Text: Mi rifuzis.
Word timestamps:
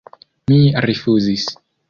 Mi 0.53 0.57
rifuzis. 0.87 1.47